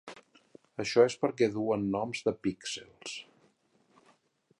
[0.83, 3.13] Això és perquè duen noms de píxels.